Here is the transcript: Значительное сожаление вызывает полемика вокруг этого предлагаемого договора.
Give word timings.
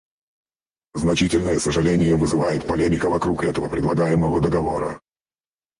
Значительное 0.95 1.59
сожаление 1.59 2.15
вызывает 2.15 2.65
полемика 2.65 3.07
вокруг 3.07 3.43
этого 3.43 3.69
предлагаемого 3.69 4.41
договора. 4.41 4.99